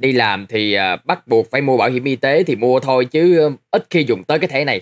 Đi 0.00 0.12
làm 0.12 0.46
thì, 0.46 0.72
à, 0.72 0.96
bắt 1.04 1.28
buộc 1.28 1.50
phải 1.50 1.60
mua 1.60 1.76
bảo 1.76 1.90
hiểm 1.90 2.04
y 2.04 2.16
tế 2.16 2.42
thì 2.44 2.56
mua 2.56 2.80
thôi 2.80 3.04
chứ, 3.04 3.50
ít 3.70 3.86
khi 3.90 4.04
dùng 4.08 4.24
tới 4.24 4.38
cái 4.38 4.48
thẻ 4.48 4.64
này. 4.64 4.80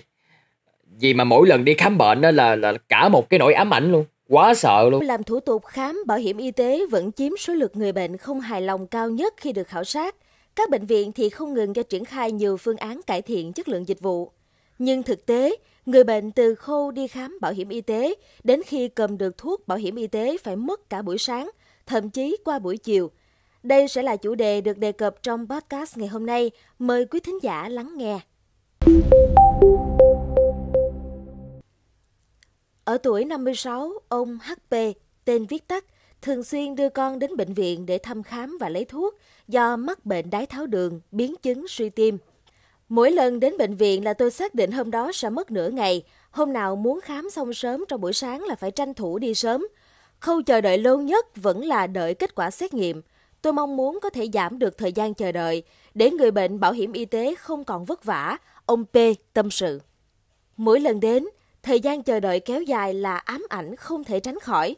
Vì 0.99 1.13
mà 1.13 1.23
mỗi 1.23 1.47
lần 1.47 1.65
đi 1.65 1.73
khám 1.73 1.97
bệnh 1.97 2.21
đó 2.21 2.31
là 2.31 2.55
là 2.55 2.73
cả 2.89 3.09
một 3.09 3.29
cái 3.29 3.39
nỗi 3.39 3.53
ám 3.53 3.73
ảnh 3.73 3.91
luôn, 3.91 4.05
quá 4.29 4.53
sợ 4.53 4.89
luôn. 4.91 5.01
Làm 5.01 5.23
thủ 5.23 5.39
tục 5.39 5.65
khám 5.65 6.03
bảo 6.07 6.17
hiểm 6.17 6.37
y 6.37 6.51
tế 6.51 6.85
vẫn 6.91 7.11
chiếm 7.11 7.37
số 7.37 7.53
lượt 7.53 7.75
người 7.75 7.91
bệnh 7.91 8.17
không 8.17 8.41
hài 8.41 8.61
lòng 8.61 8.87
cao 8.87 9.09
nhất 9.09 9.33
khi 9.37 9.51
được 9.51 9.67
khảo 9.67 9.83
sát. 9.83 10.15
Các 10.55 10.69
bệnh 10.69 10.85
viện 10.85 11.11
thì 11.11 11.29
không 11.29 11.53
ngừng 11.53 11.73
cho 11.73 11.83
triển 11.83 12.05
khai 12.05 12.31
nhiều 12.31 12.57
phương 12.57 12.77
án 12.77 13.01
cải 13.07 13.21
thiện 13.21 13.53
chất 13.53 13.67
lượng 13.67 13.87
dịch 13.87 13.99
vụ. 13.99 14.31
Nhưng 14.79 15.03
thực 15.03 15.25
tế, 15.25 15.55
người 15.85 16.03
bệnh 16.03 16.31
từ 16.31 16.55
khâu 16.55 16.91
đi 16.91 17.07
khám 17.07 17.37
bảo 17.41 17.51
hiểm 17.51 17.69
y 17.69 17.81
tế 17.81 18.13
đến 18.43 18.61
khi 18.65 18.87
cầm 18.87 19.17
được 19.17 19.37
thuốc 19.37 19.67
bảo 19.67 19.77
hiểm 19.77 19.95
y 19.95 20.07
tế 20.07 20.37
phải 20.43 20.55
mất 20.55 20.89
cả 20.89 21.01
buổi 21.01 21.17
sáng, 21.17 21.49
thậm 21.85 22.09
chí 22.09 22.37
qua 22.45 22.59
buổi 22.59 22.77
chiều. 22.77 23.11
Đây 23.63 23.87
sẽ 23.87 24.03
là 24.03 24.15
chủ 24.15 24.35
đề 24.35 24.61
được 24.61 24.77
đề 24.77 24.91
cập 24.91 25.23
trong 25.23 25.47
podcast 25.49 25.97
ngày 25.97 26.07
hôm 26.07 26.25
nay. 26.25 26.51
Mời 26.79 27.05
quý 27.05 27.19
thính 27.19 27.39
giả 27.41 27.69
lắng 27.69 27.93
nghe. 27.97 28.19
Ở 32.83 32.97
tuổi 32.97 33.25
56, 33.25 33.93
ông 34.07 34.37
HP, 34.41 34.75
tên 35.25 35.45
viết 35.45 35.67
tắt, 35.67 35.85
thường 36.21 36.43
xuyên 36.43 36.75
đưa 36.75 36.89
con 36.89 37.19
đến 37.19 37.37
bệnh 37.37 37.53
viện 37.53 37.85
để 37.85 37.97
thăm 37.97 38.23
khám 38.23 38.57
và 38.59 38.69
lấy 38.69 38.85
thuốc 38.85 39.15
do 39.47 39.77
mắc 39.77 40.05
bệnh 40.05 40.29
đái 40.29 40.45
tháo 40.45 40.67
đường, 40.67 41.01
biến 41.11 41.35
chứng 41.41 41.67
suy 41.67 41.89
tim. 41.89 42.17
Mỗi 42.89 43.11
lần 43.11 43.39
đến 43.39 43.57
bệnh 43.57 43.75
viện 43.75 44.03
là 44.03 44.13
tôi 44.13 44.31
xác 44.31 44.55
định 44.55 44.71
hôm 44.71 44.91
đó 44.91 45.11
sẽ 45.13 45.29
mất 45.29 45.51
nửa 45.51 45.69
ngày. 45.69 46.03
Hôm 46.31 46.53
nào 46.53 46.75
muốn 46.75 47.01
khám 47.01 47.29
xong 47.29 47.53
sớm 47.53 47.85
trong 47.87 48.01
buổi 48.01 48.13
sáng 48.13 48.43
là 48.43 48.55
phải 48.55 48.71
tranh 48.71 48.93
thủ 48.93 49.19
đi 49.19 49.33
sớm. 49.33 49.67
Khâu 50.19 50.41
chờ 50.41 50.61
đợi 50.61 50.77
lâu 50.77 51.01
nhất 51.01 51.25
vẫn 51.35 51.65
là 51.65 51.87
đợi 51.87 52.13
kết 52.13 52.35
quả 52.35 52.51
xét 52.51 52.73
nghiệm. 52.73 53.01
Tôi 53.41 53.53
mong 53.53 53.77
muốn 53.77 53.99
có 54.01 54.09
thể 54.09 54.29
giảm 54.33 54.59
được 54.59 54.77
thời 54.77 54.91
gian 54.91 55.13
chờ 55.13 55.31
đợi 55.31 55.63
để 55.93 56.11
người 56.11 56.31
bệnh 56.31 56.59
bảo 56.59 56.71
hiểm 56.71 56.93
y 56.93 57.05
tế 57.05 57.35
không 57.35 57.63
còn 57.63 57.85
vất 57.85 58.03
vả, 58.03 58.37
ông 58.65 58.85
P 58.85 58.97
tâm 59.33 59.51
sự. 59.51 59.81
Mỗi 60.57 60.79
lần 60.79 60.99
đến, 60.99 61.25
thời 61.63 61.79
gian 61.79 62.03
chờ 62.03 62.19
đợi 62.19 62.39
kéo 62.39 62.61
dài 62.61 62.93
là 62.93 63.17
ám 63.17 63.45
ảnh 63.49 63.75
không 63.75 64.03
thể 64.03 64.19
tránh 64.19 64.39
khỏi. 64.39 64.75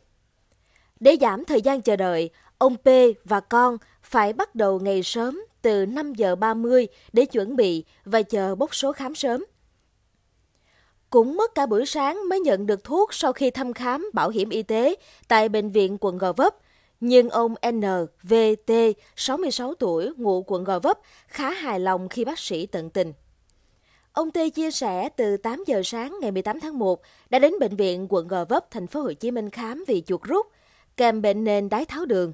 Để 1.00 1.18
giảm 1.22 1.46
thời 1.46 1.62
gian 1.62 1.82
chờ 1.82 1.96
đợi, 1.96 2.30
ông 2.58 2.76
P 2.76 2.88
và 3.26 3.40
con 3.40 3.78
phải 4.04 4.34
bắt 4.34 4.56
đầu 4.56 4.80
ngày 4.80 5.04
sớm 5.04 5.42
từ 5.62 5.86
5 5.86 6.14
giờ 6.14 6.36
30 6.36 6.88
để 7.14 7.26
chuẩn 7.26 7.56
bị 7.56 7.86
và 8.06 8.22
chờ 8.22 8.56
bốc 8.56 8.76
số 8.76 8.92
khám 8.92 9.16
sớm. 9.16 9.46
Cũng 11.10 11.38
mất 11.38 11.56
cả 11.56 11.66
buổi 11.66 11.86
sáng 11.86 12.30
mới 12.30 12.40
nhận 12.40 12.66
được 12.66 12.84
thuốc 12.84 13.14
sau 13.14 13.34
khi 13.34 13.52
thăm 13.52 13.74
khám 13.74 14.10
bảo 14.14 14.30
hiểm 14.30 14.50
y 14.50 14.64
tế 14.64 14.96
tại 15.28 15.50
bệnh 15.50 15.70
viện 15.70 15.98
quận 16.02 16.18
Gò 16.18 16.34
Vấp. 16.34 16.56
Nhưng 17.02 17.30
ông 17.30 17.56
NVT, 17.72 18.72
66 19.16 19.74
tuổi, 19.74 20.14
ngụ 20.18 20.44
quận 20.48 20.64
Gò 20.64 20.80
Vấp, 20.80 21.00
khá 21.28 21.50
hài 21.50 21.80
lòng 21.80 22.10
khi 22.10 22.26
bác 22.26 22.40
sĩ 22.40 22.66
tận 22.66 22.90
tình. 22.90 23.14
Ông 24.14 24.32
T 24.32 24.38
chia 24.56 24.72
sẻ 24.72 25.10
từ 25.10 25.38
8 25.38 25.64
giờ 25.68 25.82
sáng 25.86 26.18
ngày 26.22 26.32
18 26.32 26.60
tháng 26.60 26.80
1 26.80 27.02
đã 27.30 27.40
đến 27.40 27.54
bệnh 27.60 27.76
viện 27.76 28.08
quận 28.10 28.28
Gò 28.28 28.46
Vấp, 28.46 28.72
thành 28.72 28.88
phố 28.88 29.02
Hồ 29.02 29.14
Chí 29.14 29.32
Minh 29.32 29.50
khám 29.50 29.84
vì 29.88 30.04
chuột 30.08 30.24
rút, 30.24 30.48
kèm 30.98 31.22
bệnh 31.22 31.44
nền 31.44 31.70
đái 31.70 31.86
tháo 31.86 32.06
đường. 32.06 32.34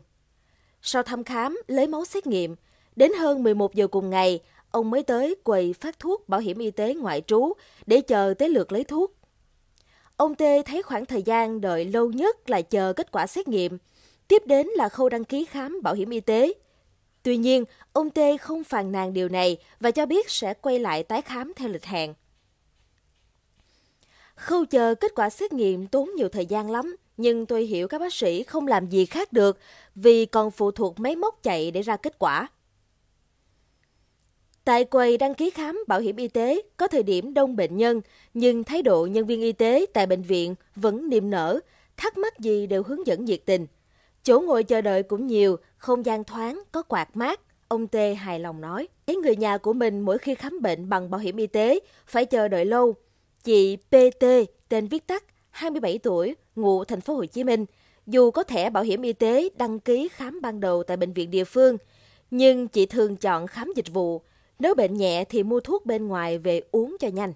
Sau 0.82 1.04
thăm 1.04 1.24
khám, 1.24 1.62
lấy 1.68 1.88
máu 1.88 2.06
xét 2.06 2.28
nghiệm, 2.28 2.56
đến 2.96 3.12
hơn 3.20 3.44
11 3.44 3.76
giờ 3.76 3.88
cùng 3.88 4.10
ngày, 4.10 4.40
ông 4.72 4.90
mới 4.92 5.04
tới 5.04 5.36
quầy 5.44 5.74
phát 5.74 6.00
thuốc 6.00 6.30
bảo 6.30 6.40
hiểm 6.40 6.58
y 6.58 6.72
tế 6.72 6.94
ngoại 6.94 7.22
trú 7.28 7.54
để 7.86 8.02
chờ 8.02 8.34
tới 8.40 8.50
lượt 8.50 8.72
lấy 8.72 8.84
thuốc. 8.84 9.14
Ông 10.18 10.36
T 10.36 10.42
thấy 10.66 10.82
khoảng 10.82 11.06
thời 11.06 11.22
gian 11.22 11.62
đợi 11.62 11.86
lâu 11.86 12.12
nhất 12.12 12.50
là 12.50 12.62
chờ 12.62 12.94
kết 12.94 13.12
quả 13.12 13.28
xét 13.28 13.48
nghiệm, 13.48 13.78
tiếp 14.28 14.44
đến 14.46 14.68
là 14.68 14.90
khâu 14.90 15.10
đăng 15.10 15.24
ký 15.24 15.46
khám 15.46 15.82
bảo 15.84 15.94
hiểm 15.94 16.10
y 16.10 16.20
tế. 16.20 16.54
Tuy 17.24 17.38
nhiên, 17.38 17.66
ông 17.94 18.10
T 18.10 18.20
không 18.42 18.64
phàn 18.64 18.92
nàn 18.92 19.14
điều 19.14 19.30
này 19.30 19.58
và 19.80 19.92
cho 19.92 20.06
biết 20.06 20.30
sẽ 20.30 20.54
quay 20.54 20.80
lại 20.80 21.04
tái 21.04 21.22
khám 21.22 21.54
theo 21.56 21.70
lịch 21.70 21.86
hẹn. 21.86 22.14
Khâu 24.36 24.66
chờ 24.66 24.96
kết 24.96 25.12
quả 25.16 25.30
xét 25.30 25.54
nghiệm 25.54 25.88
tốn 25.88 26.10
nhiều 26.16 26.30
thời 26.30 26.46
gian 26.46 26.72
lắm, 26.72 26.96
nhưng 27.18 27.46
tôi 27.46 27.64
hiểu 27.64 27.88
các 27.88 28.02
bác 28.02 28.14
sĩ 28.14 28.44
không 28.44 28.68
làm 28.68 28.88
gì 28.88 29.06
khác 29.06 29.34
được 29.34 29.60
vì 29.96 30.26
còn 30.26 30.52
phụ 30.52 30.72
thuộc 30.72 31.00
máy 31.00 31.16
móc 31.16 31.44
chạy 31.44 31.72
để 31.72 31.82
ra 31.82 31.98
kết 31.98 32.20
quả. 32.20 32.48
Tại 34.64 34.86
quầy 34.86 35.18
đăng 35.18 35.34
ký 35.34 35.50
khám 35.50 35.84
bảo 35.88 36.00
hiểm 36.00 36.16
y 36.16 36.28
tế 36.28 36.62
có 36.78 36.88
thời 36.88 37.04
điểm 37.04 37.34
đông 37.34 37.56
bệnh 37.56 37.78
nhân, 37.78 38.02
nhưng 38.34 38.64
thái 38.64 38.82
độ 38.82 39.06
nhân 39.06 39.26
viên 39.26 39.42
y 39.42 39.52
tế 39.52 39.86
tại 39.94 40.06
bệnh 40.06 40.22
viện 40.22 40.56
vẫn 40.76 41.10
niềm 41.10 41.30
nở, 41.30 41.60
thắc 41.98 42.18
mắc 42.18 42.40
gì 42.40 42.68
đều 42.68 42.84
hướng 42.84 43.08
dẫn 43.08 43.26
nhiệt 43.26 43.42
tình. 43.46 43.68
Chỗ 44.28 44.40
ngồi 44.40 44.64
chờ 44.64 44.82
đợi 44.82 45.04
cũng 45.04 45.28
nhiều, 45.28 45.58
không 45.78 46.06
gian 46.06 46.24
thoáng, 46.24 46.64
có 46.72 46.84
quạt 46.84 47.18
mát. 47.18 47.40
Ông 47.68 47.88
Tê 47.88 48.14
hài 48.14 48.40
lòng 48.40 48.62
nói, 48.62 48.88
thấy 49.08 49.16
người 49.16 49.36
nhà 49.36 49.58
của 49.58 49.74
mình 49.74 50.00
mỗi 50.02 50.18
khi 50.18 50.36
khám 50.36 50.62
bệnh 50.62 50.90
bằng 50.90 51.10
bảo 51.10 51.20
hiểm 51.20 51.38
y 51.38 51.48
tế 51.48 51.80
phải 52.08 52.26
chờ 52.26 52.48
đợi 52.48 52.66
lâu. 52.66 52.96
Chị 53.44 53.76
PT, 53.76 54.26
tên 54.70 54.88
viết 54.88 55.08
tắt, 55.08 55.24
27 55.50 55.98
tuổi, 55.98 56.36
ngụ 56.56 56.84
thành 56.84 57.02
phố 57.02 57.14
Hồ 57.16 57.26
Chí 57.26 57.44
Minh, 57.44 57.66
dù 58.08 58.32
có 58.32 58.44
thẻ 58.44 58.70
bảo 58.70 58.84
hiểm 58.84 59.02
y 59.02 59.14
tế 59.14 59.50
đăng 59.58 59.80
ký 59.80 60.08
khám 60.12 60.42
ban 60.42 60.60
đầu 60.60 60.84
tại 60.84 60.98
bệnh 60.98 61.14
viện 61.14 61.32
địa 61.32 61.44
phương, 61.44 61.78
nhưng 62.32 62.68
chị 62.68 62.86
thường 62.86 63.16
chọn 63.16 63.48
khám 63.48 63.74
dịch 63.76 63.94
vụ. 63.94 64.22
Nếu 64.60 64.76
bệnh 64.76 64.94
nhẹ 64.94 65.26
thì 65.30 65.44
mua 65.44 65.60
thuốc 65.60 65.86
bên 65.86 66.08
ngoài 66.08 66.38
về 66.38 66.62
uống 66.72 66.98
cho 67.00 67.08
nhanh. 67.08 67.34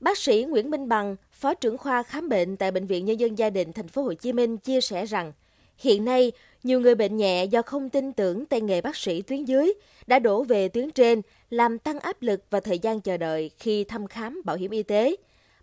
Bác 0.00 0.18
sĩ 0.18 0.44
Nguyễn 0.44 0.70
Minh 0.70 0.88
Bằng, 0.88 1.16
Phó 1.32 1.54
trưởng 1.54 1.78
khoa 1.78 2.02
khám 2.02 2.28
bệnh 2.28 2.56
tại 2.56 2.70
Bệnh 2.70 2.86
viện 2.86 3.04
Nhân 3.04 3.20
dân 3.20 3.38
Gia 3.38 3.50
đình 3.50 3.72
thành 3.72 3.88
phố 3.88 4.02
Hồ 4.02 4.14
Chí 4.14 4.32
Minh 4.32 4.58
chia 4.58 4.80
sẻ 4.80 5.06
rằng, 5.06 5.32
hiện 5.78 6.04
nay 6.04 6.32
nhiều 6.62 6.80
người 6.80 6.94
bệnh 6.94 7.16
nhẹ 7.16 7.44
do 7.44 7.62
không 7.62 7.88
tin 7.88 8.12
tưởng 8.12 8.46
tay 8.46 8.60
nghề 8.60 8.80
bác 8.80 8.96
sĩ 8.96 9.22
tuyến 9.22 9.44
dưới 9.44 9.72
đã 10.06 10.18
đổ 10.18 10.44
về 10.44 10.68
tuyến 10.68 10.90
trên, 10.90 11.22
làm 11.50 11.78
tăng 11.78 12.00
áp 12.00 12.22
lực 12.22 12.44
và 12.50 12.60
thời 12.60 12.78
gian 12.78 13.00
chờ 13.00 13.16
đợi 13.16 13.50
khi 13.58 13.84
thăm 13.84 14.06
khám 14.06 14.42
bảo 14.44 14.56
hiểm 14.56 14.70
y 14.70 14.82
tế. 14.82 15.16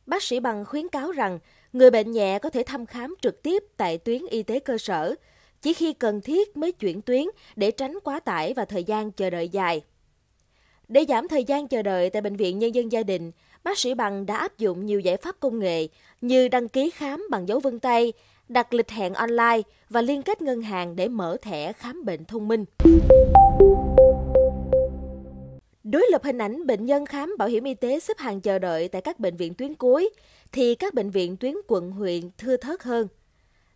Bác 0.06 0.24
sĩ 0.24 0.40
Bằng 0.40 0.66
khuyến 0.66 0.88
cáo 0.88 1.12
rằng 1.12 1.40
người 1.74 1.92
bệnh 1.92 2.12
nhẹ 2.12 2.40
có 2.40 2.50
thể 2.50 2.64
thăm 2.64 2.86
khám 2.86 3.16
trực 3.22 3.44
tiếp 3.44 3.64
tại 3.78 3.98
tuyến 3.98 4.22
y 4.30 4.44
tế 4.44 4.60
cơ 4.60 4.78
sở, 4.78 5.16
chỉ 5.62 5.74
khi 5.74 5.94
cần 5.94 6.22
thiết 6.22 6.58
mới 6.58 6.72
chuyển 6.72 7.02
tuyến 7.02 7.26
để 7.56 7.72
tránh 7.72 8.00
quá 8.04 8.20
tải 8.20 8.54
và 8.54 8.66
thời 8.66 8.84
gian 8.84 9.12
chờ 9.12 9.30
đợi 9.30 9.50
dài. 9.50 9.82
Để 10.88 11.06
giảm 11.10 11.28
thời 11.28 11.44
gian 11.44 11.68
chờ 11.68 11.82
đợi 11.82 12.10
tại 12.10 12.22
Bệnh 12.22 12.36
viện 12.36 12.60
Nhân 12.60 12.76
dân 12.76 12.92
Gia 12.92 13.04
đình, 13.04 13.32
bác 13.64 13.78
sĩ 13.78 13.94
Bằng 13.94 14.26
đã 14.26 14.36
áp 14.36 14.58
dụng 14.58 14.86
nhiều 14.86 15.00
giải 15.00 15.18
pháp 15.18 15.40
công 15.40 15.60
nghệ 15.60 15.88
như 16.22 16.48
đăng 16.48 16.68
ký 16.68 16.90
khám 16.90 17.28
bằng 17.32 17.48
dấu 17.48 17.60
vân 17.60 17.80
tay, 17.80 18.14
đặt 18.51 18.73
lịch 18.73 18.89
hẹn 18.89 19.13
online 19.13 19.62
và 19.89 20.01
liên 20.01 20.23
kết 20.23 20.41
ngân 20.41 20.62
hàng 20.62 20.95
để 20.95 21.07
mở 21.07 21.38
thẻ 21.41 21.73
khám 21.73 22.06
bệnh 22.06 22.25
thông 22.25 22.47
minh. 22.47 22.66
Đối 25.84 26.07
lập 26.12 26.23
hình 26.23 26.38
ảnh 26.38 26.67
bệnh 26.67 26.85
nhân 26.85 27.06
khám 27.06 27.35
bảo 27.38 27.47
hiểm 27.47 27.63
y 27.63 27.73
tế 27.73 28.00
xếp 28.00 28.17
hàng 28.17 28.41
chờ 28.41 28.59
đợi 28.59 28.88
tại 28.88 29.01
các 29.01 29.19
bệnh 29.19 29.38
viện 29.38 29.53
tuyến 29.53 29.73
cuối, 29.73 30.09
thì 30.51 30.75
các 30.75 30.94
bệnh 30.94 31.09
viện 31.09 31.38
tuyến 31.38 31.56
quận 31.67 31.91
huyện 31.91 32.22
thưa 32.38 32.57
thớt 32.57 32.84
hơn. 32.84 33.07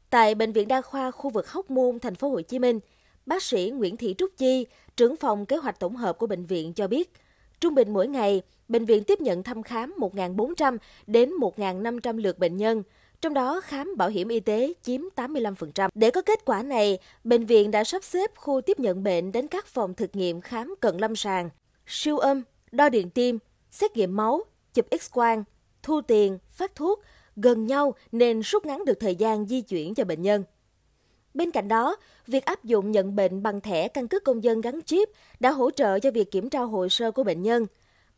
Tại 0.09 0.35
bệnh 0.35 0.51
viện 0.51 0.67
đa 0.67 0.81
khoa 0.81 1.11
khu 1.11 1.29
vực 1.29 1.47
Hóc 1.47 1.71
Môn, 1.71 1.99
thành 1.99 2.15
phố 2.15 2.29
Hồ 2.29 2.41
Chí 2.41 2.59
Minh, 2.59 2.79
bác 3.25 3.43
sĩ 3.43 3.71
Nguyễn 3.75 3.97
Thị 3.97 4.15
Trúc 4.17 4.31
Chi, 4.37 4.65
trưởng 4.97 5.15
phòng 5.15 5.45
kế 5.45 5.55
hoạch 5.55 5.79
tổng 5.79 5.95
hợp 5.95 6.17
của 6.17 6.27
bệnh 6.27 6.45
viện 6.45 6.73
cho 6.73 6.87
biết, 6.87 7.11
trung 7.59 7.75
bình 7.75 7.93
mỗi 7.93 8.07
ngày, 8.07 8.41
bệnh 8.67 8.85
viện 8.85 9.03
tiếp 9.03 9.21
nhận 9.21 9.43
thăm 9.43 9.63
khám 9.63 9.93
1.400 9.97 10.77
đến 11.07 11.31
1.500 11.39 12.17
lượt 12.17 12.39
bệnh 12.39 12.57
nhân, 12.57 12.83
trong 13.21 13.33
đó 13.33 13.61
khám 13.61 13.97
bảo 13.97 14.09
hiểm 14.09 14.27
y 14.27 14.39
tế 14.39 14.73
chiếm 14.81 15.01
85%. 15.15 15.89
Để 15.95 16.11
có 16.11 16.21
kết 16.21 16.45
quả 16.45 16.63
này, 16.63 16.97
bệnh 17.23 17.45
viện 17.45 17.71
đã 17.71 17.83
sắp 17.83 18.03
xếp 18.03 18.31
khu 18.35 18.61
tiếp 18.61 18.79
nhận 18.79 19.03
bệnh 19.03 19.31
đến 19.31 19.47
các 19.47 19.67
phòng 19.67 19.93
thực 19.93 20.15
nghiệm 20.15 20.41
khám 20.41 20.75
cận 20.81 20.97
lâm 20.97 21.15
sàng, 21.15 21.49
siêu 21.87 22.17
âm, 22.17 22.43
đo 22.71 22.89
điện 22.89 23.09
tim, 23.09 23.39
xét 23.71 23.97
nghiệm 23.97 24.15
máu, 24.15 24.41
chụp 24.73 24.85
x-quang, 24.89 25.43
thu 25.83 26.01
tiền, 26.01 26.37
phát 26.49 26.75
thuốc 26.75 27.01
gần 27.35 27.65
nhau 27.65 27.95
nên 28.11 28.39
rút 28.39 28.65
ngắn 28.65 28.85
được 28.85 28.99
thời 28.99 29.15
gian 29.15 29.45
di 29.45 29.61
chuyển 29.61 29.93
cho 29.93 30.03
bệnh 30.03 30.21
nhân. 30.21 30.43
Bên 31.33 31.51
cạnh 31.51 31.67
đó, 31.67 31.95
việc 32.27 32.45
áp 32.45 32.63
dụng 32.63 32.91
nhận 32.91 33.15
bệnh 33.15 33.43
bằng 33.43 33.61
thẻ 33.61 33.87
căn 33.87 34.07
cước 34.07 34.23
công 34.23 34.43
dân 34.43 34.61
gắn 34.61 34.79
chip 34.85 35.09
đã 35.39 35.51
hỗ 35.51 35.71
trợ 35.71 35.99
cho 35.99 36.11
việc 36.11 36.31
kiểm 36.31 36.49
tra 36.49 36.59
hồ 36.59 36.90
sơ 36.90 37.11
của 37.11 37.23
bệnh 37.23 37.41
nhân. 37.41 37.66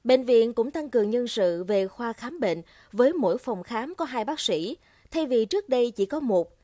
Bệnh 0.07 0.23
viện 0.23 0.53
cũng 0.53 0.71
tăng 0.71 0.89
cường 0.89 1.09
nhân 1.09 1.27
sự 1.27 1.63
về 1.63 1.87
khoa 1.87 2.13
khám 2.13 2.39
bệnh 2.39 2.61
với 2.91 3.13
mỗi 3.13 3.37
phòng 3.37 3.63
khám 3.63 3.95
có 3.95 4.05
hai 4.05 4.25
bác 4.25 4.39
sĩ, 4.39 4.77
thay 5.11 5.25
vì 5.25 5.45
trước 5.45 5.69
đây 5.69 5.91
chỉ 5.91 6.05
có 6.05 6.19
một. 6.19 6.57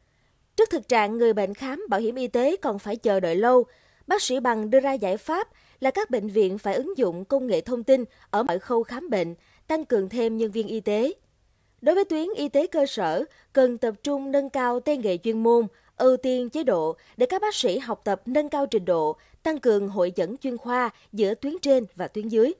Trước 0.55 0.69
thực 0.69 0.87
trạng 0.87 1.17
người 1.17 1.33
bệnh 1.33 1.53
khám 1.53 1.85
bảo 1.89 1.99
hiểm 1.99 2.15
y 2.15 2.27
tế 2.27 2.55
còn 2.57 2.79
phải 2.79 2.95
chờ 2.95 3.19
đợi 3.19 3.35
lâu, 3.35 3.65
bác 4.07 4.21
sĩ 4.21 4.39
Bằng 4.39 4.69
đưa 4.69 4.79
ra 4.79 4.93
giải 4.93 5.17
pháp 5.17 5.47
là 5.79 5.91
các 5.91 6.09
bệnh 6.09 6.27
viện 6.27 6.57
phải 6.57 6.75
ứng 6.75 6.97
dụng 6.97 7.25
công 7.25 7.47
nghệ 7.47 7.61
thông 7.61 7.83
tin 7.83 8.03
ở 8.29 8.43
mọi 8.43 8.59
khâu 8.59 8.83
khám 8.83 9.09
bệnh, 9.09 9.35
tăng 9.67 9.85
cường 9.85 10.09
thêm 10.09 10.37
nhân 10.37 10.51
viên 10.51 10.67
y 10.67 10.79
tế. 10.79 11.13
Đối 11.81 11.95
với 11.95 12.05
tuyến 12.05 12.27
y 12.35 12.49
tế 12.49 12.67
cơ 12.67 12.85
sở, 12.85 13.23
cần 13.53 13.77
tập 13.77 13.95
trung 14.03 14.31
nâng 14.31 14.49
cao 14.49 14.79
tay 14.79 14.97
nghề 14.97 15.17
chuyên 15.17 15.43
môn, 15.43 15.67
ưu 15.97 16.17
tiên 16.17 16.49
chế 16.49 16.63
độ 16.63 16.95
để 17.17 17.25
các 17.25 17.41
bác 17.41 17.55
sĩ 17.55 17.79
học 17.79 18.01
tập 18.03 18.21
nâng 18.25 18.49
cao 18.49 18.65
trình 18.65 18.85
độ, 18.85 19.15
tăng 19.43 19.59
cường 19.59 19.89
hội 19.89 20.11
dẫn 20.15 20.37
chuyên 20.37 20.57
khoa 20.57 20.89
giữa 21.13 21.33
tuyến 21.33 21.53
trên 21.61 21.85
và 21.95 22.07
tuyến 22.07 22.27
dưới. 22.27 22.53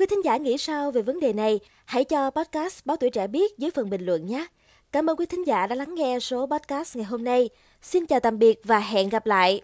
Quý 0.00 0.06
thính 0.06 0.24
giả 0.24 0.36
nghĩ 0.36 0.58
sao 0.58 0.90
về 0.90 1.02
vấn 1.02 1.20
đề 1.20 1.32
này? 1.32 1.60
Hãy 1.84 2.04
cho 2.04 2.30
podcast 2.30 2.86
Báo 2.86 2.96
Tuổi 2.96 3.10
Trẻ 3.10 3.26
biết 3.26 3.58
dưới 3.58 3.70
phần 3.70 3.90
bình 3.90 4.06
luận 4.06 4.26
nhé. 4.26 4.46
Cảm 4.92 5.10
ơn 5.10 5.16
quý 5.16 5.26
thính 5.26 5.46
giả 5.46 5.66
đã 5.66 5.76
lắng 5.76 5.94
nghe 5.94 6.18
số 6.20 6.46
podcast 6.46 6.96
ngày 6.96 7.04
hôm 7.04 7.24
nay. 7.24 7.48
Xin 7.82 8.06
chào 8.06 8.20
tạm 8.20 8.38
biệt 8.38 8.60
và 8.64 8.78
hẹn 8.78 9.08
gặp 9.08 9.26
lại. 9.26 9.60